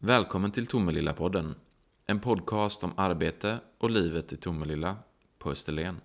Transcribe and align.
Välkommen 0.00 0.52
till 0.52 0.66
Tomelilla-podden. 0.66 1.54
En 2.06 2.20
podcast 2.20 2.84
om 2.84 2.92
arbete 2.96 3.60
och 3.78 3.90
livet 3.90 4.32
i 4.32 4.36
Tomelilla 4.36 4.96
på 5.38 5.50
Österlen. 5.50 6.00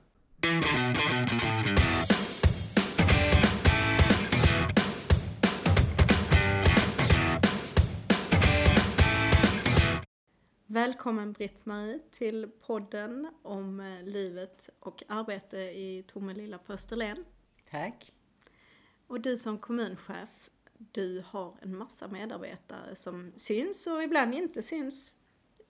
Välkommen 10.66 11.34
Britt-Marie 11.34 12.00
till 12.12 12.52
podden 12.66 13.32
om 13.44 13.80
eh, 13.80 14.04
livet 14.04 14.70
och 14.80 15.04
arbete 15.08 15.58
i 15.58 16.04
Tomelilla 16.08 16.58
på 16.58 16.74
Österlen. 16.74 17.18
Tack. 17.72 18.14
Och 19.08 19.22
du 19.22 19.38
som 19.38 19.58
kommunchef, 19.58 20.50
du 20.92 21.24
har 21.28 21.58
en 21.62 21.78
massa 21.78 22.08
medarbetare 22.08 22.96
som 22.96 23.34
syns 23.36 23.88
och 23.88 24.04
ibland 24.04 24.34
inte 24.34 24.64
syns 24.64 25.18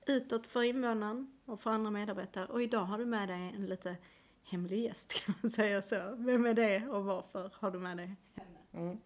utåt 0.07 0.48
för 0.48 0.63
invånaren 0.63 1.38
och 1.45 1.59
för 1.59 1.70
andra 1.70 1.91
medarbetare. 1.91 2.45
Och 2.45 2.63
idag 2.63 2.86
har 2.86 2.98
du 2.98 3.05
med 3.05 3.30
dig 3.30 3.53
en 3.55 3.66
lite 3.66 3.98
hemlig 4.44 4.84
gäst 4.84 5.13
kan 5.26 5.36
man 5.41 5.52
säga 5.52 5.81
så. 5.81 6.16
Vem 6.17 6.45
är 6.45 6.53
det 6.53 6.88
och 6.88 7.05
varför 7.05 7.52
har 7.53 7.72
du 7.72 7.80
med 7.80 7.98
dig 7.98 8.16
henne? 8.36 8.86
Mm. 8.86 8.99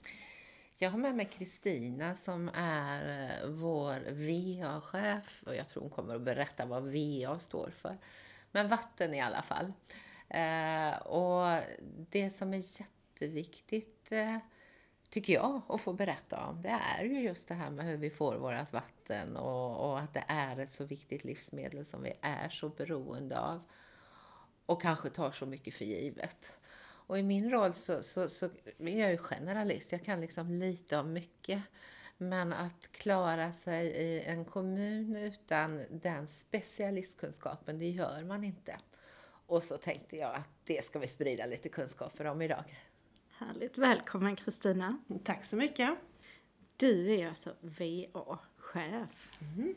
Jag 0.79 0.91
har 0.91 0.97
med 0.97 1.15
mig 1.15 1.25
Kristina 1.25 2.15
som 2.15 2.49
är 2.53 3.23
eh, 3.23 3.49
vår 3.49 4.11
VA-chef 4.11 5.43
och 5.45 5.55
jag 5.55 5.69
tror 5.69 5.81
hon 5.81 5.91
kommer 5.91 6.15
att 6.15 6.21
berätta 6.21 6.65
vad 6.65 6.83
VA 6.83 7.39
står 7.39 7.69
för. 7.69 7.97
Men 8.51 8.67
vatten 8.67 9.13
i 9.13 9.21
alla 9.21 9.41
fall. 9.41 9.73
Eh, 10.29 10.97
och 10.97 11.61
det 12.09 12.29
som 12.29 12.53
är 12.53 12.79
jätteviktigt 12.81 14.11
eh, 14.11 14.37
tycker 15.09 15.33
jag 15.33 15.61
att 15.69 15.81
få 15.81 15.93
berätta 15.93 16.45
om 16.47 16.61
det 16.61 16.79
är 16.97 17.03
ju 17.03 17.21
just 17.21 17.47
det 17.47 17.53
här 17.53 17.69
med 17.69 17.85
hur 17.85 17.97
vi 17.97 18.09
får 18.09 18.35
vårt 18.35 18.73
vatten 18.73 19.37
och, 19.37 19.89
och 19.89 19.99
att 19.99 20.13
det 20.13 20.23
är 20.27 20.59
ett 20.59 20.71
så 20.71 20.83
viktigt 20.83 21.23
livsmedel 21.23 21.85
som 21.85 22.03
vi 22.03 22.13
är 22.21 22.49
så 22.49 22.69
beroende 22.69 23.39
av 23.39 23.61
och 24.65 24.81
kanske 24.81 25.09
tar 25.09 25.31
så 25.31 25.45
mycket 25.45 25.73
för 25.73 25.85
givet. 25.85 26.53
Och 27.07 27.19
i 27.19 27.23
min 27.23 27.51
roll 27.51 27.73
så, 27.73 28.03
så, 28.03 28.29
så 28.29 28.45
är 28.79 28.99
jag 28.99 29.11
ju 29.11 29.17
generalist, 29.17 29.91
jag 29.91 30.03
kan 30.03 30.21
liksom 30.21 30.49
lite 30.49 30.97
om 30.97 31.13
mycket. 31.13 31.61
Men 32.17 32.53
att 32.53 32.91
klara 32.91 33.51
sig 33.51 33.87
i 33.87 34.21
en 34.21 34.45
kommun 34.45 35.15
utan 35.15 35.85
den 35.89 36.27
specialistkunskapen, 36.27 37.79
det 37.79 37.89
gör 37.89 38.23
man 38.23 38.43
inte. 38.43 38.77
Och 39.47 39.63
så 39.63 39.77
tänkte 39.77 40.17
jag 40.17 40.35
att 40.35 40.49
det 40.63 40.83
ska 40.83 40.99
vi 40.99 41.07
sprida 41.07 41.45
lite 41.45 41.69
kunskaper 41.69 42.25
om 42.25 42.41
idag. 42.41 42.63
Härligt. 43.39 43.77
Välkommen 43.77 44.35
Kristina. 44.35 44.97
Tack 45.23 45.45
så 45.45 45.55
mycket. 45.55 45.89
Du 46.77 47.11
är 47.11 47.27
alltså 47.27 47.53
VA-chef. 47.61 49.31
Mm. 49.41 49.75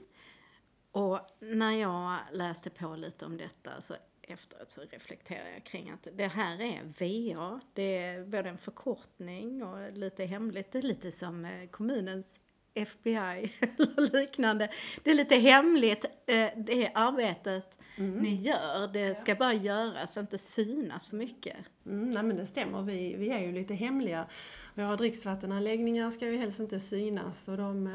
Och 0.92 1.20
när 1.41 1.72
jag 1.72 2.19
läste 2.33 2.70
på 2.70 2.97
lite 2.97 3.27
om 3.27 3.36
detta 3.36 3.80
så 3.80 3.94
efteråt 4.22 4.70
så 4.70 4.80
reflekterar 4.80 5.48
jag 5.48 5.64
kring 5.64 5.91
att 5.91 6.08
det 6.12 6.27
här 6.27 6.61
är 6.61 6.83
VA. 6.83 7.61
Det 7.72 7.98
är 7.98 8.25
både 8.25 8.48
en 8.48 8.58
förkortning 8.58 9.62
och 9.62 9.92
lite 9.92 10.24
hemligt. 10.24 10.72
Det 10.72 10.78
är 10.78 10.83
lite 10.83 11.12
som 11.12 11.45
eh, 11.45 11.69
kommunens 11.69 12.41
FBI 12.75 13.53
eller 13.79 14.21
liknande. 14.21 14.71
Det 15.03 15.11
är 15.11 15.15
lite 15.15 15.37
hemligt, 15.37 16.05
eh, 16.27 16.49
det 16.57 16.91
arbetet 16.95 17.79
mm. 17.97 18.19
ni 18.19 18.35
gör. 18.35 18.93
Det 18.93 19.15
ska 19.15 19.35
bara 19.35 19.55
göras, 19.55 20.17
inte 20.17 20.39
synas 20.39 21.07
så 21.07 21.17
mycket. 21.17 21.57
Mm, 21.87 22.11
nej 22.11 22.23
men 22.23 22.37
det 22.37 22.47
stämmer, 22.47 22.83
vi, 22.83 23.17
vi 23.17 23.31
är 23.31 23.39
ju 23.39 23.53
lite 23.53 23.75
hemliga. 23.75 24.27
Våra 24.75 24.97
dricksvattenanläggningar 24.97 26.11
ska 26.11 26.27
ju 26.27 26.37
helst 26.37 26.61
inte 26.61 26.81
synas 26.81 27.48
och 27.48 27.57
de 27.57 27.87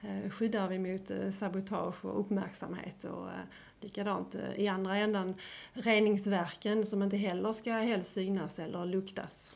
eh, 0.00 0.30
skyddar 0.30 0.68
vi 0.68 0.78
mot 0.78 1.10
eh, 1.10 1.30
sabotage 1.30 2.04
och 2.04 2.20
uppmärksamhet. 2.20 3.04
Och, 3.04 3.26
eh, 3.26 3.44
likadant 3.80 4.34
eh, 4.34 4.60
i 4.64 4.68
andra 4.68 4.96
ändan 4.96 5.34
reningsverken 5.72 6.86
som 6.86 7.02
inte 7.02 7.16
heller 7.16 7.52
ska 7.52 7.72
helst 7.72 8.12
synas 8.12 8.58
eller 8.58 8.86
luktas. 8.86 9.54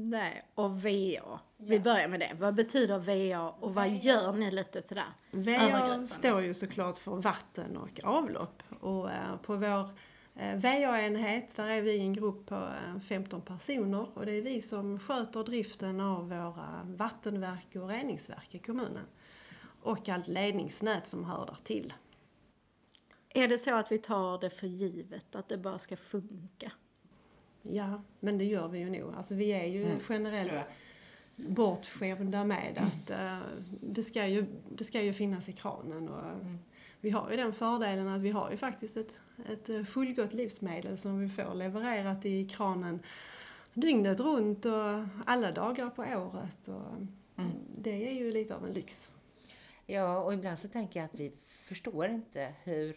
Nej, 0.00 0.44
och 0.54 0.82
VA. 0.82 1.40
Vi 1.56 1.80
börjar 1.80 2.08
med 2.08 2.20
det. 2.20 2.36
Vad 2.38 2.54
betyder 2.54 2.98
VA 2.98 3.50
och 3.60 3.74
vad 3.74 3.88
gör 3.88 4.32
ni 4.32 4.50
lite 4.50 4.82
sådär 4.82 5.12
VA 5.30 6.06
står 6.06 6.42
ju 6.42 6.54
såklart 6.54 6.98
för 6.98 7.16
vatten 7.16 7.76
och 7.76 8.00
avlopp. 8.04 8.62
Och 8.80 9.10
eh, 9.10 9.36
på 9.42 9.56
vår 9.56 9.90
eh, 10.36 10.56
VA-enhet, 10.56 11.56
där 11.56 11.68
är 11.68 11.82
vi 11.82 11.98
en 11.98 12.12
grupp 12.12 12.46
på 12.46 12.68
15 13.08 13.40
personer 13.40 14.18
och 14.18 14.26
det 14.26 14.32
är 14.32 14.42
vi 14.42 14.62
som 14.62 14.98
sköter 14.98 15.44
driften 15.44 16.00
av 16.00 16.28
våra 16.28 16.80
vattenverk 16.84 17.76
och 17.76 17.88
reningsverk 17.88 18.54
i 18.54 18.58
kommunen. 18.58 19.06
Och 19.82 20.08
allt 20.08 20.28
ledningsnät 20.28 21.06
som 21.06 21.24
hör 21.24 21.46
där 21.46 21.58
till. 21.64 21.94
Är 23.28 23.48
det 23.48 23.58
så 23.58 23.74
att 23.74 23.92
vi 23.92 23.98
tar 23.98 24.40
det 24.40 24.50
för 24.50 24.66
givet, 24.66 25.34
att 25.36 25.48
det 25.48 25.58
bara 25.58 25.78
ska 25.78 25.96
funka? 25.96 26.72
Ja, 27.62 28.02
men 28.20 28.38
det 28.38 28.44
gör 28.44 28.68
vi 28.68 28.78
ju 28.78 28.90
nog. 28.90 29.14
Alltså 29.14 29.34
vi 29.34 29.52
är 29.52 29.66
ju 29.66 29.84
mm. 29.84 29.98
generellt 30.08 30.64
bortskämda 31.36 32.44
med 32.44 32.78
att 32.78 33.10
uh, 33.10 33.48
det, 33.80 34.02
ska 34.02 34.26
ju, 34.26 34.46
det 34.76 34.84
ska 34.84 35.02
ju 35.02 35.12
finnas 35.12 35.48
i 35.48 35.52
kranen. 35.52 36.08
Och, 36.08 36.24
mm. 36.24 36.58
Vi 37.00 37.10
har 37.10 37.30
ju 37.30 37.36
den 37.36 37.52
fördelen 37.52 38.08
att 38.08 38.20
vi 38.20 38.30
har 38.30 38.50
ju 38.50 38.56
faktiskt 38.56 38.96
ett, 38.96 39.20
ett 39.46 39.88
fullgott 39.88 40.32
livsmedel 40.32 40.98
som 40.98 41.20
vi 41.20 41.28
får 41.28 41.54
levererat 41.54 42.26
i 42.26 42.48
kranen 42.48 43.00
dygnet 43.74 44.20
runt 44.20 44.64
och 44.64 45.04
alla 45.26 45.52
dagar 45.52 45.90
på 45.90 46.02
året. 46.02 46.68
Och 46.68 46.96
mm. 47.36 47.52
Det 47.78 48.08
är 48.08 48.12
ju 48.12 48.32
lite 48.32 48.56
av 48.56 48.66
en 48.66 48.72
lyx. 48.72 49.12
Ja, 49.86 50.22
och 50.22 50.34
ibland 50.34 50.58
så 50.58 50.68
tänker 50.68 51.00
jag 51.00 51.04
att 51.04 51.20
vi 51.20 51.32
förstår 51.46 52.08
inte 52.08 52.54
hur 52.64 52.96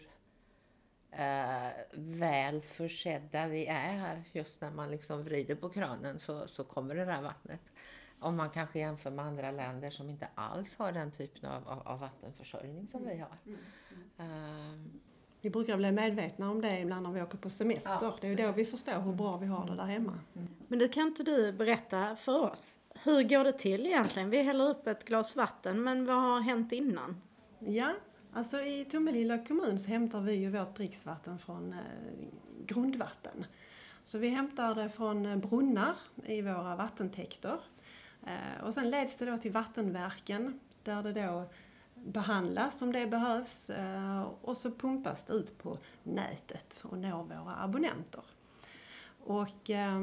eh, 1.12 1.70
väl 1.92 2.60
försedda 2.60 3.48
vi 3.48 3.66
är 3.66 4.22
just 4.32 4.60
när 4.60 4.70
man 4.70 4.90
liksom 4.90 5.24
vrider 5.24 5.54
på 5.54 5.68
kranen 5.68 6.18
så, 6.18 6.48
så 6.48 6.64
kommer 6.64 6.94
det 6.94 7.04
där 7.04 7.22
vattnet. 7.22 7.72
Om 8.20 8.36
man 8.36 8.50
kanske 8.50 8.78
jämför 8.78 9.10
med 9.10 9.24
andra 9.24 9.50
länder 9.50 9.90
som 9.90 10.10
inte 10.10 10.28
alls 10.34 10.76
har 10.78 10.92
den 10.92 11.10
typen 11.10 11.50
av, 11.50 11.68
av, 11.68 11.88
av 11.88 12.00
vattenförsörjning 12.00 12.88
som 12.88 13.06
vi 13.06 13.18
har. 13.18 13.38
Mm. 13.46 13.58
Um, 14.16 15.00
vi 15.40 15.50
brukar 15.50 15.76
bli 15.76 15.92
medvetna 15.92 16.50
om 16.50 16.60
det 16.60 16.78
ibland 16.78 17.02
när 17.02 17.12
vi 17.12 17.22
åker 17.22 17.38
på 17.38 17.50
semester. 17.50 17.98
Ja, 18.00 18.14
det 18.20 18.26
är 18.26 18.28
ju 18.28 18.36
då 18.36 18.52
vi 18.52 18.64
förstår 18.64 19.00
hur 19.00 19.12
bra 19.12 19.36
vi 19.36 19.46
har 19.46 19.66
det 19.66 19.76
där 19.76 19.84
hemma. 19.84 20.18
Mm. 20.34 20.48
Men 20.68 20.78
du, 20.78 20.88
kan 20.88 21.06
inte 21.06 21.22
du 21.22 21.52
berätta 21.52 22.16
för 22.16 22.38
oss, 22.52 22.78
hur 23.04 23.22
går 23.22 23.44
det 23.44 23.52
till 23.52 23.86
egentligen? 23.86 24.30
Vi 24.30 24.42
häller 24.42 24.68
upp 24.68 24.86
ett 24.86 25.04
glas 25.04 25.36
vatten, 25.36 25.82
men 25.82 26.06
vad 26.06 26.16
har 26.16 26.40
hänt 26.40 26.72
innan? 26.72 27.20
Ja, 27.58 27.92
Alltså 28.34 28.60
i 28.60 28.84
Tomelilla 28.84 29.38
kommun 29.38 29.78
så 29.78 29.88
hämtar 29.88 30.20
vi 30.20 30.32
ju 30.32 30.50
vårt 30.50 30.76
dricksvatten 30.76 31.38
från 31.38 31.72
eh, 31.72 31.78
grundvatten. 32.66 33.46
Så 34.04 34.18
vi 34.18 34.28
hämtar 34.28 34.74
det 34.74 34.88
från 34.88 35.26
eh, 35.26 35.36
brunnar 35.36 35.94
i 36.26 36.42
våra 36.42 36.76
vattentäkter. 36.76 37.58
Eh, 38.26 38.64
och 38.64 38.74
sen 38.74 38.90
leds 38.90 39.18
det 39.18 39.26
då 39.26 39.38
till 39.38 39.52
vattenverken 39.52 40.60
där 40.82 41.02
det 41.02 41.12
då 41.12 41.50
behandlas 41.94 42.82
om 42.82 42.92
det 42.92 43.06
behövs 43.06 43.70
eh, 43.70 44.22
och 44.22 44.56
så 44.56 44.70
pumpas 44.70 45.24
det 45.24 45.32
ut 45.32 45.58
på 45.58 45.78
nätet 46.02 46.84
och 46.84 46.98
når 46.98 47.22
våra 47.24 47.56
abonnenter. 47.56 48.22
Och 49.24 49.70
eh, 49.70 50.00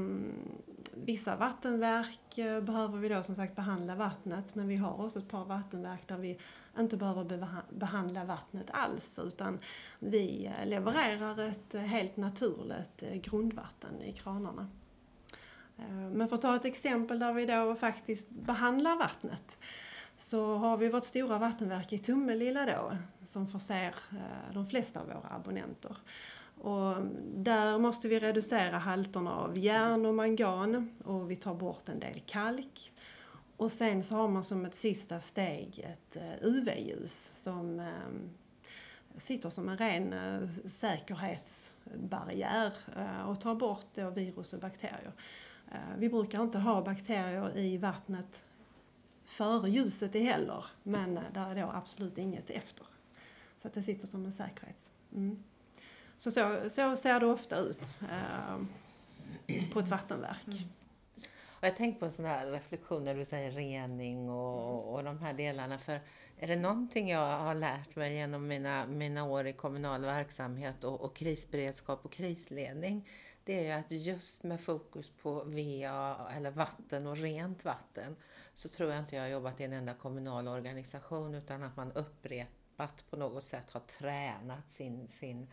vissa 0.93 1.35
vattenverk 1.35 2.37
eh, 2.37 2.61
behöver 2.61 2.97
vi 2.97 3.09
då 3.09 3.23
som 3.23 3.35
sagt 3.35 3.55
behandla 3.55 3.95
vattnet 3.95 4.55
men 4.55 4.67
vi 4.67 4.75
har 4.75 5.05
också 5.05 5.19
ett 5.19 5.29
par 5.29 5.45
vattenverk 5.45 6.07
där 6.07 6.17
vi 6.17 6.39
inte 6.79 6.97
behöver 6.97 7.47
behandla 7.69 8.25
vattnet 8.25 8.67
alls 8.71 9.19
utan 9.23 9.59
vi 9.99 10.45
eh, 10.45 10.67
levererar 10.67 11.47
ett 11.47 11.75
eh, 11.75 11.81
helt 11.81 12.17
naturligt 12.17 13.03
eh, 13.03 13.15
grundvatten 13.15 14.01
i 14.01 14.11
kranarna. 14.11 14.67
Men 16.13 16.27
för 16.27 16.35
att 16.35 16.41
ta 16.41 16.55
ett 16.55 16.65
exempel 16.65 17.19
där 17.19 17.33
vi 17.33 17.45
då 17.45 17.75
faktiskt 17.75 18.29
behandlar 18.29 18.97
vattnet 18.97 19.59
så 20.15 20.55
har 20.55 20.77
vi 20.77 20.89
vårt 20.89 21.03
stora 21.03 21.37
vattenverk 21.37 21.93
i 21.93 21.97
Tummelilla 21.97 22.65
då 22.65 22.97
som 23.25 23.47
förser 23.47 23.95
de 24.53 24.67
flesta 24.67 24.99
av 24.99 25.07
våra 25.07 25.35
abonnenter. 25.35 25.97
Och 26.59 26.95
där 27.35 27.79
måste 27.79 28.07
vi 28.07 28.19
reducera 28.19 28.77
halterna 28.77 29.35
av 29.35 29.57
järn 29.57 30.05
och 30.05 30.15
mangan 30.15 30.89
och 31.03 31.31
vi 31.31 31.35
tar 31.35 31.55
bort 31.55 31.89
en 31.89 31.99
del 31.99 32.21
kalk. 32.25 32.91
Och 33.57 33.71
sen 33.71 34.03
så 34.03 34.15
har 34.15 34.27
man 34.27 34.43
som 34.43 34.65
ett 34.65 34.75
sista 34.75 35.19
steg 35.19 35.79
ett 35.79 36.15
eh, 36.15 36.33
UV-ljus 36.41 37.31
som 37.33 37.79
ehm, 37.79 38.29
sitter 39.17 39.49
som 39.49 39.69
en 39.69 39.77
ren 39.77 40.13
eh, 40.13 40.49
säkerhetsbarriär 40.65 42.73
eh, 42.97 43.29
och 43.29 43.41
tar 43.41 43.55
bort 43.55 43.87
då 43.93 44.09
virus 44.09 44.53
och 44.53 44.59
bakterier. 44.59 45.11
Vi 45.97 46.09
brukar 46.09 46.43
inte 46.43 46.59
ha 46.59 46.81
bakterier 46.81 47.57
i 47.57 47.77
vattnet 47.77 48.45
före 49.25 49.69
ljuset 49.69 50.13
heller, 50.13 50.65
men 50.83 51.19
där 51.33 51.55
är 51.55 51.61
då 51.61 51.71
absolut 51.73 52.17
inget 52.17 52.49
efter. 52.49 52.85
Så 53.61 53.67
att 53.67 53.73
det 53.73 53.83
sitter 53.83 54.07
som 54.07 54.25
en 54.25 54.33
säkerhets... 54.33 54.91
Mm. 55.15 55.43
Så, 56.19 56.31
så, 56.31 56.69
så 56.69 56.95
ser 56.95 57.19
det 57.19 57.25
ofta 57.25 57.59
ut 57.59 57.97
eh, 58.01 59.63
på 59.73 59.79
ett 59.79 59.87
vattenverk. 59.87 60.47
Mm. 60.47 60.69
Och 61.49 61.67
jag 61.67 61.75
tänker 61.75 61.99
på 61.99 62.05
en 62.05 62.11
sån 62.11 62.25
här 62.25 62.51
reflektion 62.51 63.05
när 63.05 63.15
du 63.15 63.25
säger 63.25 63.51
rening 63.51 64.29
och, 64.29 64.93
och 64.93 65.03
de 65.03 65.19
här 65.19 65.33
delarna. 65.33 65.77
För 65.77 66.01
är 66.37 66.47
det 66.47 66.55
någonting 66.55 67.09
jag 67.09 67.39
har 67.39 67.55
lärt 67.55 67.95
mig 67.95 68.13
genom 68.13 68.47
mina, 68.47 68.87
mina 68.87 69.23
år 69.23 69.47
i 69.47 69.53
kommunal 69.53 70.01
verksamhet 70.01 70.83
och, 70.83 71.01
och 71.01 71.15
krisberedskap 71.15 72.05
och 72.05 72.11
krisledning, 72.11 73.09
det 73.43 73.59
är 73.59 73.63
ju 73.63 73.71
att 73.71 73.91
just 73.91 74.43
med 74.43 74.61
fokus 74.61 75.09
på 75.09 75.43
VA 75.43 76.31
eller 76.35 76.51
vatten 76.51 77.07
och 77.07 77.17
rent 77.17 77.65
vatten 77.65 78.15
så 78.53 78.69
tror 78.69 78.89
jag 78.89 78.99
inte 78.99 79.15
jag 79.15 79.23
har 79.23 79.29
jobbat 79.29 79.61
i 79.61 79.63
en 79.63 79.73
enda 79.73 79.93
kommunal 79.93 80.47
organisation 80.47 81.35
utan 81.35 81.63
att 81.63 81.75
man 81.75 81.91
upprepat 81.91 83.03
på 83.09 83.17
något 83.17 83.43
sätt 83.43 83.71
har 83.71 83.79
tränat 83.79 84.71
sin, 84.71 85.07
sin 85.07 85.47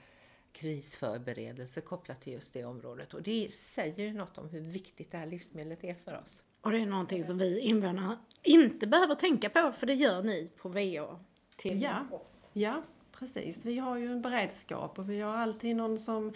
krisförberedelse 0.56 1.80
kopplat 1.80 2.20
till 2.20 2.32
just 2.32 2.52
det 2.52 2.64
området. 2.64 3.14
Och 3.14 3.22
det 3.22 3.52
säger 3.52 4.04
ju 4.04 4.12
något 4.12 4.38
om 4.38 4.48
hur 4.48 4.60
viktigt 4.60 5.10
det 5.10 5.18
här 5.18 5.26
livsmedlet 5.26 5.84
är 5.84 5.94
för 5.94 6.22
oss. 6.24 6.42
Och 6.60 6.72
det 6.72 6.78
är 6.78 6.86
någonting 6.86 7.24
som 7.24 7.38
vi 7.38 7.60
invånare 7.60 8.16
inte 8.42 8.86
behöver 8.86 9.14
tänka 9.14 9.50
på, 9.50 9.72
för 9.72 9.86
det 9.86 9.94
gör 9.94 10.22
ni 10.22 10.50
på 10.56 10.68
VA 10.68 11.18
till 11.56 11.82
Ja. 11.82 12.06
oss. 12.10 12.50
Ja, 12.52 12.82
precis. 13.12 13.64
Vi 13.64 13.78
har 13.78 13.96
ju 13.96 14.12
en 14.12 14.22
beredskap 14.22 14.98
och 14.98 15.10
vi 15.10 15.20
har 15.20 15.36
alltid 15.36 15.76
någon 15.76 15.98
som 15.98 16.32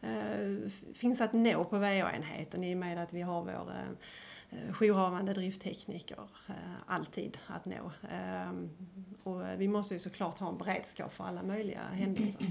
eh, 0.00 0.70
finns 0.94 1.20
att 1.20 1.32
nå 1.32 1.64
på 1.64 1.78
VA-enheten 1.78 2.64
i 2.64 2.74
och 2.74 2.78
med 2.78 2.98
att 3.02 3.12
vi 3.12 3.20
har 3.22 3.42
vår 3.42 3.72
eh, 4.50 4.72
jourhavande 4.80 5.32
drifttekniker 5.32 6.28
eh, 6.48 6.54
alltid 6.86 7.38
att 7.46 7.64
nå. 7.64 7.92
Eh, 8.10 8.50
och 9.22 9.42
vi 9.58 9.68
måste 9.68 9.94
ju 9.94 10.00
såklart 10.00 10.38
ha 10.38 10.48
en 10.48 10.58
beredskap 10.58 11.12
för 11.12 11.24
alla 11.24 11.42
möjliga 11.42 11.80
händelser. 11.92 12.46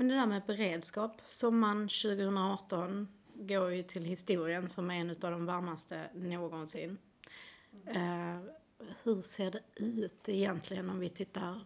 Men 0.00 0.08
det 0.08 0.14
där 0.14 0.26
med 0.26 0.42
beredskap, 0.46 1.20
sommaren 1.26 1.88
2018 1.88 3.08
går 3.34 3.72
ju 3.72 3.82
till 3.82 4.04
historien 4.04 4.68
som 4.68 4.90
en 4.90 5.10
av 5.10 5.16
de 5.16 5.46
varmaste 5.46 6.10
någonsin. 6.14 6.98
Eh, 7.86 8.38
hur 9.02 9.22
ser 9.22 9.50
det 9.50 9.60
ut 9.76 10.28
egentligen 10.28 10.90
om 10.90 10.98
vi 10.98 11.08
tittar 11.08 11.60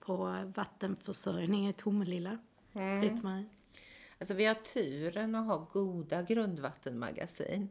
på 0.00 0.36
vattenförsörjning 0.54 1.68
i 1.68 1.72
Tomelilla? 1.72 2.38
Britt-Marie? 2.72 3.48
Alltså 4.18 4.34
vi 4.34 4.44
har 4.44 4.54
turen 4.54 5.34
att 5.34 5.46
ha 5.46 5.68
goda 5.72 6.22
grundvattenmagasin. 6.22 7.68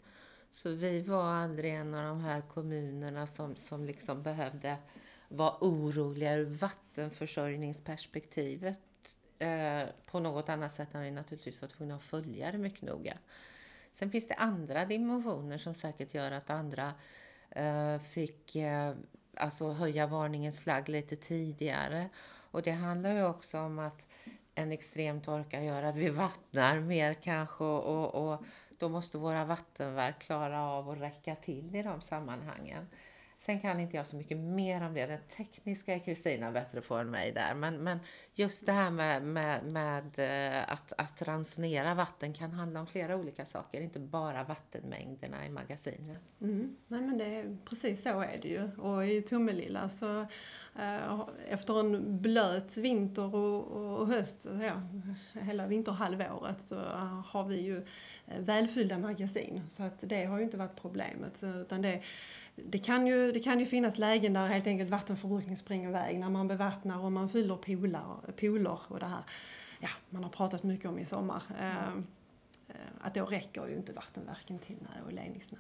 Så 0.51 0.69
vi 0.69 1.01
var 1.01 1.23
aldrig 1.23 1.73
en 1.73 1.93
av 1.93 2.05
de 2.05 2.21
här 2.21 2.41
kommunerna 2.41 3.27
som, 3.27 3.55
som 3.55 3.85
liksom 3.85 4.23
behövde 4.23 4.77
vara 5.27 5.57
oroliga 5.61 6.35
ur 6.35 6.45
vattenförsörjningsperspektivet 6.45 8.88
eh, 9.39 9.83
på 10.05 10.19
något 10.19 10.49
annat 10.49 10.71
sätt 10.71 10.95
än 10.95 11.01
vi 11.01 11.11
naturligtvis 11.11 11.61
var 11.61 11.69
tvungna 11.69 11.95
att 11.95 12.03
följa 12.03 12.51
det 12.51 12.57
mycket 12.57 12.81
noga. 12.81 13.17
Sen 13.91 14.11
finns 14.11 14.27
det 14.27 14.33
andra 14.33 14.85
dimensioner 14.85 15.57
som 15.57 15.73
säkert 15.73 16.13
gör 16.13 16.31
att 16.31 16.49
andra 16.49 16.93
eh, 17.49 17.99
fick 17.99 18.55
eh, 18.55 18.93
alltså 19.33 19.71
höja 19.71 20.07
varningens 20.07 20.61
flagg 20.61 20.89
lite 20.89 21.15
tidigare. 21.15 22.09
Och 22.51 22.61
det 22.61 22.71
handlar 22.71 23.13
ju 23.13 23.25
också 23.25 23.59
om 23.59 23.79
att 23.79 24.07
en 24.55 24.71
extrem 24.71 25.21
torka 25.21 25.63
gör 25.63 25.83
att 25.83 25.95
vi 25.95 26.09
vattnar 26.09 26.79
mer 26.79 27.13
kanske 27.13 27.63
och, 27.63 28.15
och, 28.15 28.31
och 28.33 28.43
då 28.77 28.89
måste 28.89 29.17
våra 29.17 29.45
vattenverk 29.45 30.19
klara 30.19 30.63
av 30.63 30.89
att 30.89 30.97
räcka 30.97 31.35
till 31.35 31.75
i 31.75 31.83
de 31.83 32.01
sammanhangen. 32.01 32.87
Sen 33.41 33.59
kan 33.59 33.79
inte 33.79 33.97
jag 33.97 34.07
så 34.07 34.15
mycket 34.15 34.37
mer 34.37 34.81
om 34.81 34.93
det. 34.93 35.05
Den 35.05 35.19
tekniska 35.37 35.93
är 35.93 35.99
Kristina 35.99 36.51
bättre 36.51 36.81
på 36.81 36.95
än 36.95 37.11
mig 37.11 37.31
där. 37.31 37.55
Men, 37.55 37.77
men 37.77 37.99
just 38.33 38.65
det 38.65 38.71
här 38.71 38.91
med, 38.91 39.23
med, 39.23 39.65
med 39.65 40.19
eh, 40.19 40.73
att, 40.73 40.93
att 40.97 41.21
ransonera 41.21 41.95
vatten 41.95 42.33
kan 42.33 42.51
handla 42.51 42.79
om 42.79 42.87
flera 42.87 43.15
olika 43.15 43.45
saker. 43.45 43.81
Inte 43.81 43.99
bara 43.99 44.43
vattenmängderna 44.43 45.45
i 45.45 45.49
magasinen. 45.49 46.17
Mm. 46.41 46.75
Nej 46.87 47.01
men 47.01 47.17
det 47.17 47.25
är, 47.25 47.57
precis 47.65 48.03
så 48.03 48.21
är 48.21 48.37
det 48.41 48.47
ju. 48.47 48.71
Och 48.77 49.05
i 49.05 49.21
Tomelilla 49.21 49.89
så 49.89 50.21
eh, 50.79 51.19
efter 51.47 51.79
en 51.79 52.21
blöt 52.21 52.77
vinter 52.77 53.35
och, 53.35 53.63
och, 53.63 53.99
och 53.99 54.07
höst, 54.07 54.41
så, 54.41 54.49
ja, 54.49 54.81
hela 55.41 55.67
vinterhalvåret 55.67 56.63
så 56.63 56.75
har 57.25 57.43
vi 57.43 57.61
ju 57.61 57.77
eh, 58.27 58.39
välfyllda 58.39 58.97
magasin. 58.97 59.61
Så 59.69 59.83
att 59.83 59.99
det 60.01 60.25
har 60.25 60.37
ju 60.37 60.43
inte 60.43 60.57
varit 60.57 60.81
problemet. 60.81 61.43
Utan 61.43 61.81
det, 61.81 62.03
det, 62.65 62.79
kan 62.79 63.07
ju, 63.07 63.31
det 63.31 63.39
kan 63.39 63.59
ju 63.59 63.65
finnas 63.65 63.97
lägen 63.97 64.33
där 64.33 64.47
helt 64.47 64.67
enkelt 64.67 64.89
vattenförbrukning 64.89 65.57
springer 65.57 65.89
iväg 65.89 66.19
när 66.19 66.29
man 66.29 66.47
bevattnar 66.47 66.99
och 67.05 67.11
man 67.11 67.29
fyller 67.29 67.55
pooler 68.31 68.79
och 68.87 68.99
det 68.99 69.05
här 69.05 69.23
ja, 69.79 69.89
man 70.09 70.23
har 70.23 70.31
pratat 70.31 70.63
mycket 70.63 70.85
om 70.85 70.99
i 70.99 71.05
sommar. 71.05 71.43
Eh, 71.59 72.03
att 72.99 73.13
då 73.13 73.25
räcker 73.25 73.67
ju 73.67 73.75
inte 73.75 73.93
vattenverken 73.93 74.59
till 74.59 74.87
och 75.05 75.13
ledningsnät. 75.13 75.59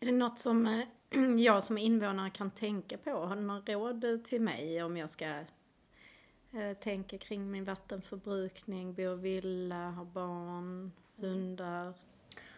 Är 0.00 0.06
det 0.06 0.12
något 0.12 0.38
som 0.38 0.66
eh, 0.66 0.84
jag 1.38 1.64
som 1.64 1.78
invånare 1.78 2.30
kan 2.30 2.50
tänka 2.50 2.98
på? 2.98 3.10
Har 3.10 3.36
du 3.36 3.42
några 3.42 3.72
råd 3.72 4.24
till 4.24 4.40
mig 4.40 4.82
om 4.82 4.96
jag 4.96 5.10
ska 5.10 5.26
eh, 6.52 6.72
tänka 6.80 7.18
kring 7.18 7.50
min 7.50 7.64
vattenförbrukning, 7.64 8.94
bo 8.94 9.02
i 9.02 9.16
villa, 9.16 9.90
ha 9.90 10.04
barn, 10.04 10.92
hundar? 11.16 11.94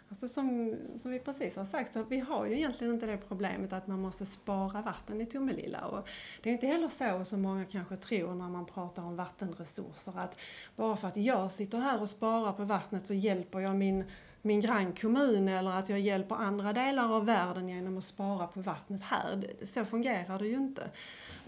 Alltså 0.08 0.28
som, 0.28 0.76
som 0.96 1.10
vi 1.10 1.18
precis 1.18 1.56
har 1.56 1.64
sagt, 1.64 1.92
så 1.92 2.02
vi 2.02 2.18
har 2.18 2.46
ju 2.46 2.56
egentligen 2.56 2.94
inte 2.94 3.06
det 3.06 3.16
problemet 3.16 3.72
att 3.72 3.86
man 3.86 4.00
måste 4.00 4.26
spara 4.26 4.82
vatten 4.82 5.20
i 5.20 5.26
Tomelilla. 5.26 5.86
Och 5.86 6.08
det 6.42 6.50
är 6.50 6.52
inte 6.52 6.66
heller 6.66 6.88
så 6.88 7.24
som 7.24 7.42
många 7.42 7.64
kanske 7.64 7.96
tror 7.96 8.34
när 8.34 8.48
man 8.48 8.66
pratar 8.66 9.02
om 9.02 9.16
vattenresurser 9.16 10.18
att 10.18 10.38
bara 10.76 10.96
för 10.96 11.08
att 11.08 11.16
jag 11.16 11.52
sitter 11.52 11.78
här 11.78 12.02
och 12.02 12.10
sparar 12.10 12.52
på 12.52 12.64
vattnet 12.64 13.06
så 13.06 13.14
hjälper 13.14 13.60
jag 13.60 13.76
min, 13.76 14.04
min 14.44 14.60
grannkommun 14.60 15.48
eller 15.48 15.70
att 15.70 15.88
jag 15.88 16.00
hjälper 16.00 16.34
andra 16.34 16.72
delar 16.72 17.12
av 17.16 17.26
världen 17.26 17.68
genom 17.68 17.98
att 17.98 18.04
spara 18.04 18.46
på 18.46 18.60
vattnet 18.60 19.02
här. 19.02 19.44
Så 19.64 19.84
fungerar 19.84 20.38
det 20.38 20.46
ju 20.46 20.56
inte. 20.56 20.90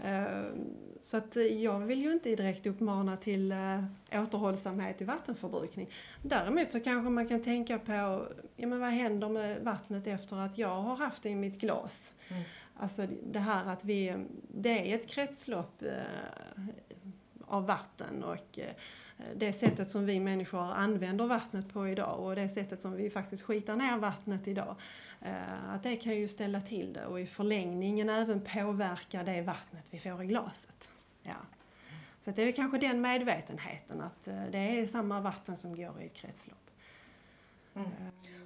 Eh, 0.03 0.43
Så 1.01 1.17
att 1.17 1.35
jag 1.59 1.79
vill 1.79 2.01
ju 2.03 2.11
inte 2.11 2.29
direkt 2.35 2.65
uppmana 2.65 3.17
till 3.17 3.51
eh, 3.51 3.83
återhållsamhet 4.11 5.01
i 5.01 5.03
vattenförbrukning. 5.05 5.89
Däremot 6.21 6.71
så 6.71 6.79
kanske 6.79 7.09
man 7.09 7.27
kan 7.27 7.41
tänka 7.43 7.79
på, 7.79 7.91
ja 8.55 8.67
men 8.67 8.79
vad 8.79 8.89
händer 8.89 9.29
med 9.29 9.61
vattnet 9.63 10.07
efter 10.07 10.35
att 10.35 10.57
jag 10.57 10.75
har 10.81 10.95
haft 10.95 11.23
det 11.23 11.29
i 11.29 11.35
mitt 11.35 11.61
glas? 11.61 12.13
Alltså 12.79 13.07
det 13.31 13.39
här 13.39 13.73
att 13.73 13.83
vi, 13.85 14.15
det 14.55 14.91
är 14.91 14.95
ett 14.95 15.07
kretslopp 15.07 15.81
eh, 15.81 16.63
av 17.47 17.65
vatten 17.67 18.23
och 18.23 18.59
det 19.35 19.53
sättet 19.53 19.89
som 19.89 20.05
vi 20.05 20.19
människor 20.19 20.59
använder 20.59 21.25
vattnet 21.25 21.73
på 21.73 21.87
idag 21.87 22.19
och 22.19 22.35
det 22.35 22.49
sättet 22.49 22.79
som 22.79 22.95
vi 22.95 23.09
faktiskt 23.09 23.43
skitar 23.43 23.75
ner 23.75 23.97
vattnet 23.97 24.47
idag. 24.47 24.75
Eh, 25.21 25.69
att 25.69 25.83
det 25.83 25.95
kan 25.95 26.15
ju 26.15 26.27
ställa 26.27 26.61
till 26.61 26.93
det 26.93 27.05
och 27.05 27.19
i 27.19 27.25
förlängningen 27.25 28.09
även 28.09 28.41
påverka 28.41 29.23
det 29.23 29.41
vattnet 29.41 29.85
vi 29.89 29.99
får 29.99 30.23
i 30.23 30.25
glaset. 30.25 30.91
Ja. 31.23 31.35
Så 32.21 32.31
det 32.31 32.41
är 32.41 32.51
kanske 32.51 32.77
den 32.77 33.01
medvetenheten 33.01 34.01
att 34.01 34.27
eh, 34.27 34.43
det 34.51 34.79
är 34.79 34.87
samma 34.87 35.21
vatten 35.21 35.57
som 35.57 35.75
går 35.75 36.01
i 36.01 36.05
ett 36.05 36.13
kretslopp. 36.13 36.71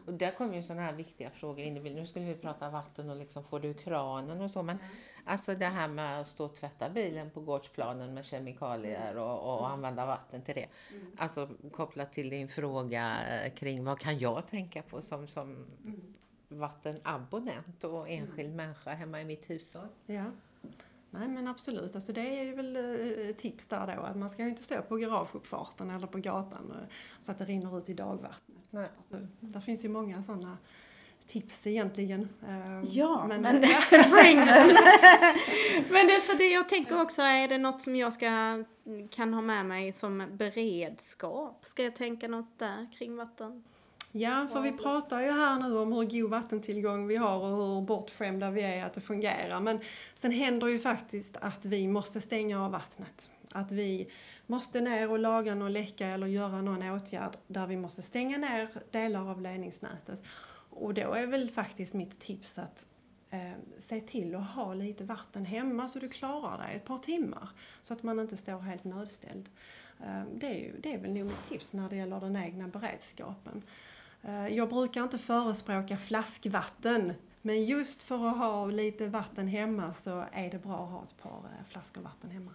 Och 0.05 0.13
där 0.13 0.31
kommer 0.31 0.55
ju 0.55 0.63
sådana 0.63 0.81
här 0.81 0.93
viktiga 0.93 1.29
frågor 1.29 1.59
in 1.59 1.77
i 1.77 1.81
bilden. 1.81 2.01
Nu 2.01 2.07
skulle 2.07 2.25
vi 2.25 2.35
prata 2.35 2.69
vatten 2.69 3.09
och 3.09 3.15
liksom 3.15 3.43
få 3.43 3.59
det 3.59 3.67
ur 3.67 3.73
kranen 3.73 4.41
och 4.41 4.51
så. 4.51 4.63
Men 4.63 4.77
alltså 5.25 5.55
det 5.55 5.65
här 5.65 5.88
med 5.88 6.21
att 6.21 6.27
stå 6.27 6.45
och 6.45 6.55
tvätta 6.55 6.89
bilen 6.89 7.29
på 7.29 7.41
gårdsplanen 7.41 8.13
med 8.13 8.25
kemikalier 8.25 9.17
och, 9.17 9.59
och 9.59 9.69
använda 9.69 10.05
vatten 10.05 10.41
till 10.41 10.55
det. 10.55 10.67
Alltså 11.17 11.50
kopplat 11.71 12.13
till 12.13 12.29
din 12.29 12.47
fråga 12.47 13.17
eh, 13.29 13.53
kring 13.53 13.83
vad 13.83 14.00
kan 14.00 14.19
jag 14.19 14.47
tänka 14.47 14.81
på 14.81 15.01
som, 15.01 15.27
som 15.27 15.65
vattenabonnent 16.47 17.83
och 17.83 18.09
enskild 18.09 18.55
människa 18.55 18.93
hemma 18.93 19.21
i 19.21 19.25
mitt 19.25 19.50
hushåll. 19.50 19.88
Ja. 20.05 20.25
Nej 21.13 21.27
men 21.27 21.47
absolut, 21.47 21.95
alltså 21.95 22.13
det 22.13 22.39
är 22.39 22.43
ju 22.43 22.55
väl 22.55 22.75
eh, 22.75 23.35
tips 23.35 23.67
där 23.67 23.95
då 23.95 24.01
att 24.01 24.15
man 24.15 24.29
ska 24.29 24.43
ju 24.43 24.50
inte 24.50 24.63
stå 24.63 24.81
på 24.81 24.95
garageuppfarten 24.95 25.89
eller 25.89 26.07
på 26.07 26.17
gatan 26.17 26.71
eh, 26.71 26.88
så 27.19 27.31
att 27.31 27.38
det 27.38 27.45
rinner 27.45 27.77
ut 27.77 27.89
i 27.89 27.93
dagvattnet. 27.93 28.50
Nej. 28.72 28.90
Alltså, 28.98 29.28
där 29.40 29.60
finns 29.60 29.86
ju 29.86 29.90
många 29.90 30.24
sådana 30.24 30.58
tips 31.28 31.68
egentligen. 31.68 32.30
Eh, 32.48 32.90
Ja, 32.90 33.25
men, 33.28 33.42
men 33.42 33.62
bring 33.92 34.38
them! 34.38 34.68
men 35.90 36.08
det 36.08 36.16
är 36.16 36.20
för 36.22 36.38
det 36.38 36.50
jag 36.50 36.70
tänker 36.70 37.01
också, 37.01 37.22
är 37.22 37.48
det 37.48 37.58
något 37.58 37.82
som 37.82 37.96
jag 37.96 38.13
ska, 38.13 38.63
kan 39.10 39.34
ha 39.34 39.42
med 39.42 39.66
mig 39.66 39.92
som 39.92 40.28
beredskap? 40.32 41.60
Ska 41.66 41.84
jag 41.84 41.96
tänka 41.96 42.28
något 42.28 42.60
där 42.60 42.88
kring 42.98 43.16
vatten? 43.16 43.63
Ja, 44.12 44.48
för 44.54 44.62
vi 44.62 44.72
pratar 44.72 45.22
ju 45.22 45.32
här 45.32 45.60
nu 45.60 45.78
om 45.78 45.94
hur 45.94 46.04
god 46.22 46.32
vattentillgång 46.32 47.08
vi 47.08 47.16
har 47.16 47.38
och 47.38 47.58
hur 47.58 47.82
bortskämda 47.82 48.51
vi 48.51 48.62
är 48.62 48.86
att 48.86 48.94
det 48.94 49.01
fungerar. 49.01 49.60
Men 49.60 49.80
sen 50.13 50.32
händer 50.32 50.68
ju 50.68 50.80
faktiskt 50.80 51.38
att 51.38 51.66
vi 51.66 51.88
måste 51.88 52.22
stänga 52.22 52.66
av 52.66 52.72
vattnet. 52.72 53.32
Att 53.53 53.72
vi 53.72 54.10
måste 54.48 54.81
ner 54.81 55.12
och 55.12 55.20
laga 55.20 55.55
någon 55.55 55.74
läcka 55.74 56.08
eller 56.08 56.27
göra 56.27 56.62
någon 56.62 56.91
åtgärd 56.91 57.38
där 57.48 57.67
vi 57.67 57.77
måste 57.77 58.01
stänga 58.01 58.38
ner 58.38 58.70
delar 58.91 59.29
av 59.29 59.41
ledningsnätet. 59.41 60.24
Och 60.70 60.93
då 60.93 61.13
är 61.13 61.27
väl 61.27 61.50
faktiskt 61.50 61.93
mitt 61.93 62.20
tips 62.20 62.58
att 62.58 62.86
eh, 63.29 63.51
se 63.79 64.01
till 64.01 64.36
att 64.36 64.50
ha 64.50 64.74
lite 64.74 65.03
vatten 65.03 65.46
hemma 65.46 65.88
så 65.88 66.00
du 66.00 66.10
klarar 66.10 66.58
dig 66.58 66.75
ett 66.75 66.86
par 66.86 66.98
timmar. 66.98 67.50
Så 67.81 67.93
att 67.93 68.03
man 68.03 68.20
inte 68.20 68.38
står 68.38 68.60
helt 68.60 68.84
nödställd. 68.84 69.50
Eh, 70.00 70.24
det, 70.36 70.48
är 70.48 70.60
ju, 70.60 70.79
det 70.79 70.93
är 70.93 70.98
väl 71.00 71.12
nog 71.12 71.25
mitt 71.25 71.50
tips 71.50 71.74
när 71.74 71.89
det 71.89 71.96
gäller 71.96 72.20
den 72.20 72.36
egna 72.36 72.67
beredskapen. 72.67 73.63
Eh, 74.22 74.48
Jag 74.48 74.70
brukar 74.70 75.03
inte 75.03 75.17
förespråka 75.17 75.98
flaskvatten. 75.98 77.13
Men 77.41 77.65
just 77.65 78.03
för 78.03 78.27
att 78.29 78.38
ha 78.38 78.65
lite 78.65 79.08
vatten 79.08 79.48
hemma 79.48 79.93
så 79.93 80.25
är 80.31 80.51
det 80.51 80.60
bra 80.60 80.84
att 80.86 80.91
ha 80.91 81.03
ett 81.03 81.17
par 81.17 81.38
eh, 81.39 81.65
flaskor 81.70 82.01
vatten 82.01 82.31
hemma. 82.31 82.51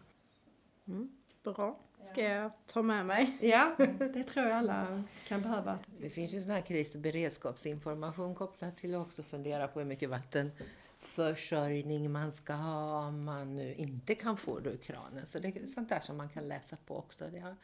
Bra. 1.42 1.78
Ska 2.02 2.22
jag 2.22 2.50
ta 2.66 2.82
med 2.82 3.06
mig? 3.06 3.36
Ja, 3.40 3.76
det 4.14 4.24
tror 4.24 4.46
jag 4.46 4.56
alla 4.56 5.04
kan 5.28 5.42
behöva. 5.42 5.78
Det 5.98 6.10
finns 6.10 6.34
ju 6.34 6.40
sån 6.40 6.50
här 6.50 6.60
kris 6.60 6.94
och 6.94 7.00
beredskapsinformation 7.00 8.34
kopplat 8.34 8.76
till 8.76 8.94
att 8.94 9.06
också 9.06 9.22
fundera 9.22 9.68
på 9.68 9.78
hur 9.78 9.86
mycket 9.86 10.10
vattenförsörjning 10.10 12.12
man 12.12 12.32
ska 12.32 12.52
ha 12.52 13.06
om 13.06 13.24
man 13.24 13.56
nu 13.56 13.74
inte 13.74 14.14
kan 14.14 14.36
få 14.36 14.58
det 14.58 14.70
ur 14.70 14.76
kranen. 14.76 15.26
Så 15.26 15.38
det 15.38 15.48
är 15.48 15.66
sånt 15.66 15.88
där 15.88 16.00
som 16.00 16.16
man 16.16 16.28
kan 16.28 16.48
läsa 16.48 16.76
på 16.86 16.96
också. 16.96 17.24
Det 17.32 17.38
har 17.38 17.56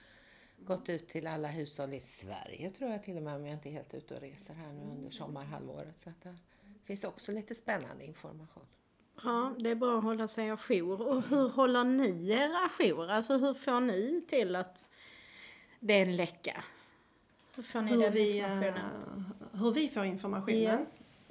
gått 0.58 0.88
ut 0.88 1.08
till 1.08 1.26
alla 1.26 1.48
hushåll 1.48 1.94
i 1.94 2.00
Sverige 2.00 2.70
tror 2.70 2.90
jag 2.90 3.02
till 3.02 3.16
och 3.16 3.22
med 3.22 3.34
om 3.34 3.46
jag 3.46 3.54
inte 3.54 3.68
är 3.68 3.72
helt 3.72 3.94
ute 3.94 4.14
och 4.14 4.20
reser 4.20 4.54
här 4.54 4.72
nu 4.72 4.82
under 4.82 5.10
sommarhalvåret. 5.10 6.00
Så 6.00 6.10
att 6.10 6.22
det 6.22 6.36
finns 6.84 7.04
också 7.04 7.32
lite 7.32 7.54
spännande 7.54 8.04
information. 8.04 8.66
Ja, 9.24 9.52
det 9.58 9.70
är 9.70 9.74
bra 9.74 9.98
att 9.98 10.04
hålla 10.04 10.28
sig 10.28 10.50
ajour. 10.50 11.00
Och 11.08 11.22
hur 11.22 11.48
håller 11.48 11.84
ni 11.84 12.30
er 12.30 12.50
ajour? 12.80 13.10
Alltså 13.10 13.38
hur 13.38 13.54
får 13.54 13.80
ni 13.80 14.22
till 14.28 14.56
att 14.56 14.88
det 15.80 15.94
är 15.94 16.02
en 16.02 16.16
läcka? 16.16 16.64
Hur 17.56 17.62
får 17.62 17.82
ni 17.82 17.92
Hur 17.92 18.00
den 18.02 18.12
vi, 18.12 18.36
informationen? 18.38 18.74
eh, 19.54 19.60
hur 19.60 19.72
vi 19.72 19.88
får 19.88 20.04
informationen. 20.04 20.62
Ja. 20.62 20.78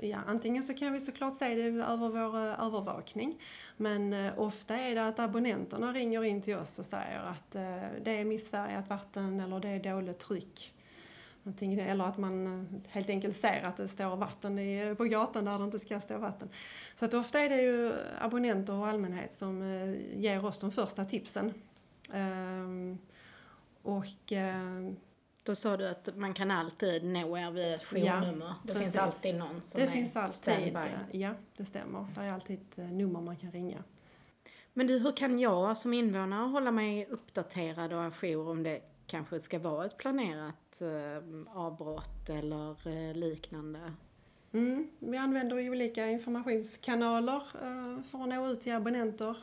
Ja, 0.08 0.18
antingen 0.28 0.64
så 0.64 0.74
kan 0.74 0.94
vi 0.94 1.02
såklart 1.02 1.36
se 1.38 1.56
det 1.56 1.64
över 1.64 2.10
vår 2.10 2.36
eh, 2.38 2.66
övervakning. 2.66 3.42
Men 3.78 4.14
eh, 4.14 4.40
ofta 4.40 4.76
är 4.78 4.96
det 4.96 5.08
att 5.08 5.20
abonnenterna 5.20 5.94
ringer 5.94 6.24
in 6.24 6.42
till 6.42 6.56
oss 6.58 6.80
och 6.80 6.86
säger 6.86 7.20
att 7.20 7.52
det 8.04 8.12
är 8.20 8.26
missfärgat 8.26 8.90
vatten 8.90 9.40
eller 9.40 9.60
det 9.60 9.68
är 9.70 9.94
dåligt 9.94 10.20
tryck. 10.20 10.74
Någonting, 11.44 11.74
eller 11.80 12.06
att 12.06 12.18
man 12.18 12.48
eh, 12.86 12.92
helt 12.92 13.10
enkelt 13.10 13.36
ser 13.36 13.62
att 13.64 13.78
det 13.78 13.88
står 13.88 14.16
vatten 14.16 14.60
på 14.98 15.04
gatan 15.04 15.46
där 15.46 15.58
det 15.60 15.64
inte 15.66 15.80
ska 15.80 16.00
stå 16.02 16.18
vatten. 16.18 16.50
Så 16.96 17.06
att 17.06 17.14
ofta 17.14 17.40
är 17.40 17.50
det 17.50 17.62
ju 17.62 17.94
abonnenter 18.20 18.74
och 18.74 18.88
allmänhet 18.88 19.34
som 19.34 19.62
eh, 19.62 20.20
ger 20.22 20.46
oss 20.46 20.60
de 20.60 20.72
första 20.72 21.06
tipsen. 21.06 21.54
Ehm, 22.14 22.98
och 23.82 24.32
eh, 24.32 24.92
Då 25.44 25.56
sa 25.56 25.78
du 25.78 25.88
att 25.88 26.10
man 26.16 26.34
kan 26.34 26.52
alltid 26.52 27.04
nå 27.04 27.38
er 27.38 27.52
via 27.52 27.76
ett 27.76 27.84
journummer. 27.84 28.54
det 28.64 28.74
precis. 28.74 28.84
finns 28.84 28.96
alltid 28.98 29.36
någon 29.36 29.62
som 29.62 29.82
det 29.82 29.88
är 29.88 29.92
finns 29.92 30.16
alltid, 30.16 30.34
standby. 30.34 30.80
ja 31.12 31.34
det 31.58 31.66
stämmer. 31.66 32.08
Det 32.16 32.22
är 32.22 32.34
alltid 32.34 32.60
ett 32.62 32.78
nummer 32.92 33.22
man 33.22 33.36
kan 33.36 33.52
ringa. 33.52 33.84
Men 34.74 34.88
du, 34.88 35.00
hur 35.00 35.18
kan 35.18 35.40
jag 35.40 35.78
som 35.78 35.94
invånare 35.94 36.48
hålla 36.48 36.72
mig 36.72 37.06
uppdaterad 37.10 37.94
och 37.94 38.04
ajour 38.04 38.50
om 38.50 38.64
det 38.64 38.82
kanske 39.12 39.40
ska 39.40 39.60
vara 39.60 39.86
ett 39.86 39.98
planerat 39.98 40.82
eh, 40.82 41.58
avbrott 41.58 42.30
eller 42.30 42.88
eh, 42.88 43.16
liknande? 43.16 43.94
Mm. 44.54 44.88
Vi 45.00 45.18
använder 45.18 45.58
ju 45.58 45.70
olika 45.70 46.08
informationskanaler 46.08 47.44
eh, 47.62 48.04
för 48.04 48.24
att 48.24 48.30
nå 48.30 48.48
ut 48.48 48.62
till 48.62 48.74
abonnenter. 48.74 49.38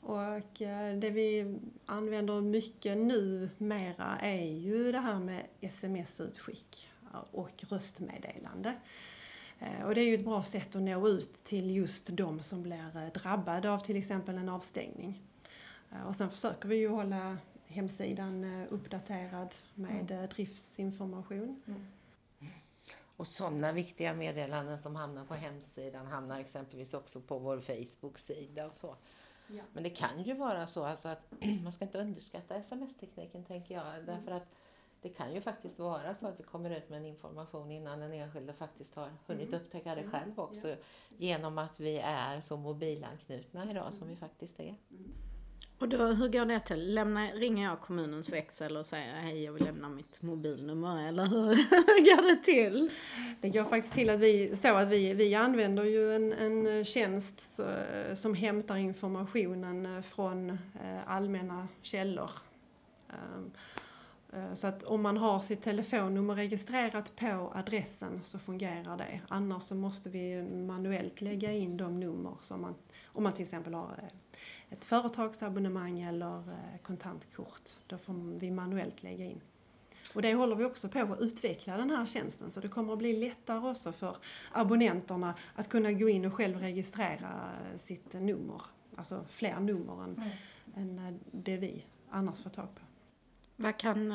Och 0.00 0.62
eh, 0.62 0.98
det 0.98 1.10
vi 1.10 1.58
använder 1.86 2.40
mycket 2.40 2.98
nu 2.98 3.50
mera 3.58 4.18
är 4.20 4.58
ju 4.58 4.92
det 4.92 4.98
här 4.98 5.18
med 5.18 5.42
sms-utskick 5.60 6.88
eh, 7.12 7.20
och 7.32 7.64
röstmeddelande. 7.68 8.74
Eh, 9.58 9.86
och 9.86 9.94
det 9.94 10.00
är 10.00 10.08
ju 10.08 10.14
ett 10.14 10.24
bra 10.24 10.42
sätt 10.42 10.76
att 10.76 10.82
nå 10.82 11.08
ut 11.08 11.44
till 11.44 11.76
just 11.76 12.08
de 12.16 12.42
som 12.42 12.62
blir 12.62 13.10
drabbade 13.10 13.70
av 13.70 13.78
till 13.78 13.96
exempel 13.96 14.36
en 14.36 14.48
avstängning. 14.48 15.22
Och 16.06 16.16
sen 16.16 16.30
försöker 16.30 16.68
vi 16.68 16.76
ju 16.76 16.88
hålla 16.88 17.36
hemsidan 17.72 18.44
eh, 18.44 18.72
uppdaterad 18.72 19.54
med 19.74 20.10
eh, 20.10 20.22
driftsinformation. 20.28 21.62
Och 23.16 23.26
sådana 23.26 23.72
viktiga 23.72 24.14
meddelanden 24.14 24.78
som 24.78 24.96
hamnar 24.96 25.24
på 25.24 25.34
hemsidan 25.34 26.06
hamnar 26.06 26.40
exempelvis 26.40 26.94
också 26.94 27.20
på 27.20 27.38
vår 27.38 27.60
Facebook-sida 27.60 28.66
och 28.66 28.76
så. 28.76 28.96
Ja. 29.46 29.62
Men 29.72 29.82
det 29.82 29.90
kan 29.90 30.22
ju 30.22 30.34
vara 30.34 30.66
så 30.66 30.84
alltså 30.84 31.08
att 31.08 31.32
man 31.62 31.72
ska 31.72 31.84
inte 31.84 32.00
underskatta 32.00 32.56
sms-tekniken 32.56 33.44
tänker 33.44 33.74
jag. 33.74 33.84
Därför 34.06 34.30
att 34.30 34.52
det 35.02 35.08
kan 35.08 35.34
ju 35.34 35.40
faktiskt 35.40 35.78
vara 35.78 36.14
så 36.14 36.26
att 36.26 36.40
vi 36.40 36.44
kommer 36.44 36.70
ut 36.70 36.88
med 36.88 36.98
en 36.98 37.06
information 37.06 37.70
innan 37.70 38.00
den 38.00 38.12
enskilde 38.12 38.52
faktiskt 38.52 38.94
har 38.94 39.10
hunnit 39.26 39.54
upptäcka 39.54 39.94
det 39.94 40.08
själv 40.10 40.40
också. 40.40 40.76
Genom 41.18 41.58
att 41.58 41.80
vi 41.80 41.98
är 41.98 42.40
så 42.40 42.56
mobilanknutna 42.56 43.70
idag 43.70 43.92
som 43.92 44.08
vi 44.08 44.16
faktiskt 44.16 44.60
är. 44.60 44.76
Och 45.82 45.88
då, 45.88 46.06
hur 46.06 46.28
går 46.28 46.44
det 46.44 46.60
till? 46.60 46.94
Lämna, 46.94 47.26
ringer 47.26 47.68
jag 47.68 47.80
kommunens 47.80 48.32
växel 48.32 48.76
och 48.76 48.86
säger 48.86 49.14
hej 49.14 49.44
jag 49.44 49.52
vill 49.52 49.64
lämna 49.64 49.88
mitt 49.88 50.22
mobilnummer 50.22 51.08
eller 51.08 51.26
hur 51.26 52.04
går 52.04 52.34
det 52.34 52.42
till? 52.42 52.90
Det 53.40 53.48
går 53.48 53.64
faktiskt 53.64 53.94
till 53.94 54.10
att 54.10 54.20
vi, 54.20 54.56
så 54.56 54.74
att 54.74 54.88
vi, 54.88 55.14
vi 55.14 55.34
använder 55.34 55.84
ju 55.84 56.14
en, 56.14 56.32
en 56.32 56.84
tjänst 56.84 57.60
som 58.14 58.34
hämtar 58.34 58.76
informationen 58.76 59.96
eh, 59.96 60.02
från 60.02 60.50
eh, 60.50 60.58
allmänna 61.06 61.68
källor. 61.82 62.30
Ehm, 63.08 63.50
eh, 64.32 64.54
så 64.54 64.66
att 64.66 64.82
om 64.82 65.02
man 65.02 65.16
har 65.16 65.40
sitt 65.40 65.62
telefonnummer 65.62 66.34
registrerat 66.34 67.16
på 67.16 67.52
adressen 67.54 68.20
så 68.24 68.38
fungerar 68.38 68.96
det. 68.96 69.20
Annars 69.28 69.62
så 69.62 69.74
måste 69.74 70.10
vi 70.10 70.42
manuellt 70.42 71.20
lägga 71.20 71.52
in 71.52 71.76
de 71.76 72.00
nummer 72.00 72.34
som 72.40 72.60
man, 72.60 72.74
om 73.12 73.22
man 73.22 73.32
till 73.32 73.42
exempel 73.42 73.74
har 73.74 73.90
eh, 73.98 74.08
ett 74.70 74.84
företagsabonnemang 74.84 76.00
eller 76.00 76.36
eh, 76.36 76.78
kontantkort. 76.82 77.70
Då 77.86 77.98
får 77.98 78.38
vi 78.38 78.50
manuellt 78.50 79.02
lägga 79.02 79.24
in. 79.24 79.40
Och 80.14 80.22
det 80.22 80.34
håller 80.34 80.56
vi 80.56 80.64
också 80.64 80.88
på 80.88 80.98
att 80.98 81.20
utveckla 81.20 81.76
den 81.76 81.90
här 81.90 82.06
tjänsten 82.06 82.50
så 82.50 82.60
det 82.60 82.68
kommer 82.68 82.92
att 82.92 82.98
bli 82.98 83.12
lättare 83.12 83.70
också 83.70 83.92
för 83.92 84.16
abonnenterna 84.52 85.34
att 85.54 85.68
kunna 85.68 85.92
gå 85.92 86.08
in 86.08 86.24
och 86.24 86.34
själv 86.34 86.58
registrera 86.58 87.50
sitt 87.78 88.12
nummer. 88.12 88.62
Alltså 88.96 89.24
fler 89.28 89.60
nummer 89.60 90.04
än, 90.04 90.22
än 90.74 90.98
eh, 90.98 91.14
det 91.30 91.56
vi 91.56 91.86
annars 92.10 92.42
får 92.42 92.50
tag 92.50 92.74
på. 92.74 92.80
Vad 93.56 93.76
kan, 93.76 94.08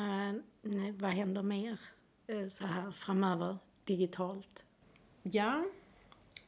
nej, 0.62 0.92
vad 0.92 1.10
händer 1.10 1.42
mer 1.42 1.80
så 2.48 2.66
här 2.66 2.90
framöver 2.90 3.58
digitalt? 3.84 4.64
Ja, 5.22 5.64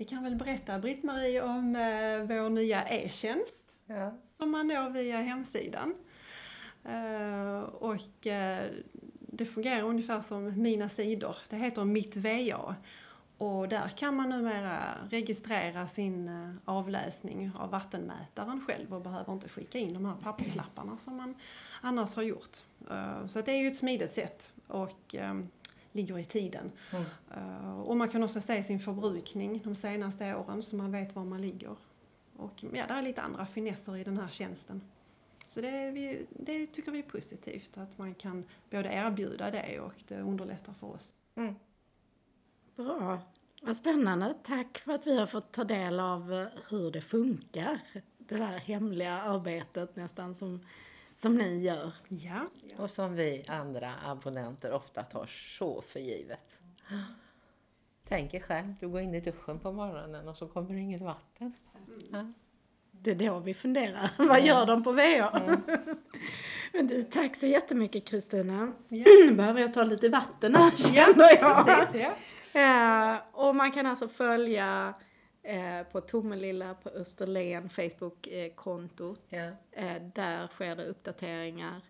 vi 0.00 0.06
kan 0.06 0.22
väl 0.22 0.36
berätta 0.36 0.78
Britt-Marie 0.78 1.42
om 1.42 1.76
eh, 1.76 2.22
vår 2.36 2.48
nya 2.50 2.84
e-tjänst 2.88 3.64
Ja. 3.86 4.12
som 4.36 4.50
man 4.50 4.68
når 4.68 4.90
via 4.90 5.16
hemsidan. 5.16 5.94
Eh, 6.84 7.60
och 7.60 8.26
eh, 8.26 8.64
det 9.20 9.44
fungerar 9.44 9.82
ungefär 9.82 10.20
som 10.20 10.62
Mina 10.62 10.88
sidor. 10.88 11.36
Det 11.48 11.56
heter 11.56 11.84
Mitt 11.84 12.16
VA. 12.16 12.74
Och 13.38 13.68
där 13.68 13.88
kan 13.88 14.16
man 14.16 14.28
numera 14.28 14.78
registrera 15.10 15.86
sin 15.86 16.28
eh, 16.28 16.50
avläsning 16.64 17.50
av 17.58 17.70
vattenmätaren 17.70 18.60
själv 18.66 18.94
och 18.94 19.02
behöver 19.02 19.32
inte 19.32 19.48
skicka 19.48 19.78
in 19.78 19.94
de 19.94 20.04
här 20.06 20.16
papperslapparna 20.22 20.96
som 20.98 21.16
man 21.16 21.34
annars 21.80 22.14
har 22.14 22.22
gjort. 22.22 22.58
Eh, 22.90 23.26
Så 23.26 23.40
det 23.40 23.52
är 23.52 23.56
ju 23.58 23.68
ett 23.68 23.76
smidigt 23.76 24.12
sätt 24.12 24.52
och 24.66 25.14
eh, 25.14 25.34
ligger 25.92 26.18
i 26.18 26.24
tiden. 26.24 26.72
Mm. 26.92 27.04
Eh, 27.34 27.80
Och 27.80 27.96
man 27.96 28.08
kan 28.08 28.22
också 28.22 28.40
se 28.40 28.62
sin 28.62 28.78
förbrukning 28.78 29.60
de 29.64 29.74
senaste 29.74 30.34
åren 30.34 30.62
så 30.62 30.76
man 30.76 30.92
vet 30.92 31.16
var 31.16 31.24
man 31.24 31.40
ligger. 31.40 31.76
Och 32.36 32.64
ja, 32.72 32.84
det 32.88 32.94
är 32.94 33.02
lite 33.02 33.22
andra 33.22 33.46
finesser 33.46 33.96
i 33.96 34.04
den 34.04 34.18
här 34.18 34.28
tjänsten. 34.28 34.82
Så 35.48 35.60
det, 35.60 35.90
vi, 35.90 36.26
det 36.30 36.66
tycker 36.66 36.92
vi 36.92 36.98
är 36.98 37.02
positivt 37.02 37.78
att 37.78 37.98
man 37.98 38.14
kan 38.14 38.44
både 38.70 38.88
erbjuda 38.88 39.50
det 39.50 39.80
och 39.80 39.94
det 40.08 40.20
underlättar 40.20 40.72
för 40.72 40.86
oss. 40.86 41.14
Mm. 41.34 41.54
Bra. 42.76 43.18
Vad 43.62 43.76
spännande. 43.76 44.34
Tack 44.42 44.78
för 44.78 44.92
att 44.92 45.06
vi 45.06 45.18
har 45.18 45.26
fått 45.26 45.52
ta 45.52 45.64
del 45.64 46.00
av 46.00 46.32
eh, 46.32 46.46
hur 46.68 46.90
det 46.90 47.00
funkar. 47.00 47.80
Det 48.18 48.36
där 48.36 48.58
hemliga 48.58 49.12
arbetet 49.12 49.96
nästan 49.96 50.34
som, 50.34 50.60
som 51.20 51.34
ni 51.34 51.58
gör. 51.60 51.92
Ja, 52.08 52.46
Och 52.76 52.90
som 52.90 53.14
vi 53.14 53.44
andra 53.48 53.92
abonnenter 54.04 54.72
ofta 54.72 55.02
tar 55.02 55.26
så 55.26 55.82
för 55.82 56.00
givet. 56.00 56.58
Tänk 58.08 58.34
er 58.34 58.40
själv, 58.40 58.74
du 58.80 58.88
går 58.88 59.00
in 59.00 59.14
i 59.14 59.20
duschen 59.20 59.58
på 59.58 59.72
morgonen 59.72 60.28
och 60.28 60.36
så 60.36 60.48
kommer 60.48 60.74
det 60.74 60.80
inget 60.80 61.02
vatten. 61.02 61.52
Ja. 62.12 62.32
Det 62.90 63.10
är 63.10 63.14
då 63.14 63.38
vi 63.38 63.54
funderar. 63.54 64.10
Vad 64.28 64.44
gör 64.44 64.66
de 64.66 64.84
på 64.84 64.92
VA? 64.92 65.42
Men 66.72 66.86
du, 66.86 67.02
tack 67.02 67.36
så 67.36 67.46
jättemycket 67.46 68.04
Kristina. 68.04 68.72
Ja. 68.88 69.04
Nu 69.28 69.32
behöver 69.36 69.60
jag 69.60 69.74
ta 69.74 69.82
lite 69.84 70.08
vatten 70.08 70.54
här 70.54 70.70
känner 70.70 71.30
jag. 71.40 71.66
precis. 71.66 72.02
Ja. 72.02 72.12
Eh, 72.52 73.16
och 73.32 73.56
man 73.56 73.72
kan 73.72 73.86
alltså 73.86 74.08
följa 74.08 74.94
eh, 75.42 75.82
på 75.92 76.00
Tomelilla 76.00 76.74
på 76.74 76.88
Österlen 76.88 77.68
Facebook-kontot. 77.68 79.22
Ja. 79.28 79.50
Eh, 79.72 80.02
där 80.14 80.48
sker 80.48 80.76
det 80.76 80.84
uppdateringar. 80.84 81.82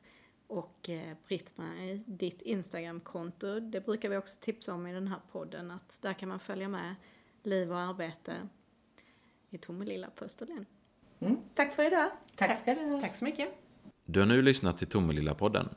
Och 0.47 0.89
eh, 0.89 1.17
Britt-Marie, 1.29 2.03
ditt 2.07 2.43
Instagram-konto, 2.43 3.61
det 3.61 3.81
brukar 3.81 4.09
vi 4.09 4.17
också 4.17 4.37
tipsa 4.41 4.75
om 4.75 4.87
i 4.87 4.93
den 4.93 5.09
här 5.09 5.21
podden. 5.33 5.71
Att 5.71 6.03
där 6.03 6.13
kan 6.13 6.29
man 6.29 6.41
följa 6.41 6.69
med 6.69 6.95
liv 7.43 7.73
och 7.73 7.79
arbete 7.79 8.33
i 9.51 9.59
Tomelilla 9.59 10.11
på 10.11 10.25
Österlen. 10.25 10.67
Mm. 11.19 11.37
Tack 11.55 11.75
för 11.75 11.87
idag! 11.87 12.11
Tack 12.37 12.59
ska 12.59 12.75
du 12.75 12.81
ha. 12.81 13.01
Tack 13.01 13.15
så 13.15 13.25
mycket. 13.25 13.49
Du 14.05 14.21
har 14.21 14.27
nu 14.27 14.43
lyssnat 14.43 14.79
till 14.79 14.89
Tomelilla-podden. 14.89 15.69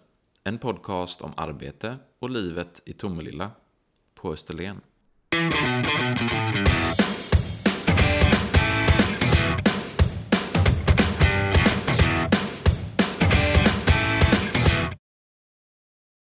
En 0.43 0.57
podcast 0.57 1.21
om 1.21 1.33
arbete 1.37 1.97
och 2.19 2.29
livet 2.29 2.81
i 2.85 2.93
Tomelilla. 2.93 3.51
på 4.15 4.33
Österlen. 4.33 4.81